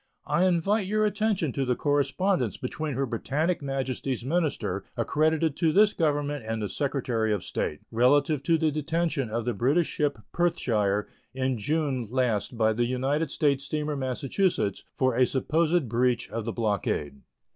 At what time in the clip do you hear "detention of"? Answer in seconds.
8.71-9.45